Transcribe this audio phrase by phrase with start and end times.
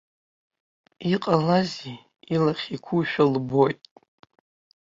[1.13, 1.97] Иҟалазеи,
[2.33, 3.81] илахь еиқәушәа лбоит.